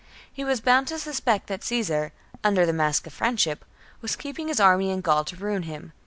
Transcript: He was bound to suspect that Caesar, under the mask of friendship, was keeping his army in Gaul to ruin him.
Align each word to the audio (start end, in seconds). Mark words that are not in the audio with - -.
He 0.33 0.43
was 0.43 0.61
bound 0.61 0.87
to 0.87 0.97
suspect 0.97 1.45
that 1.45 1.63
Caesar, 1.63 2.11
under 2.43 2.65
the 2.65 2.73
mask 2.73 3.05
of 3.05 3.13
friendship, 3.13 3.63
was 4.01 4.15
keeping 4.15 4.47
his 4.47 4.59
army 4.59 4.89
in 4.89 5.01
Gaul 5.01 5.23
to 5.25 5.35
ruin 5.35 5.61
him. 5.61 5.93